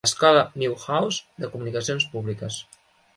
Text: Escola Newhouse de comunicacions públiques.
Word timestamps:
Escola 0.07 0.39
Newhouse 0.61 1.27
de 1.43 1.49
comunicacions 1.57 2.09
públiques. 2.15 2.61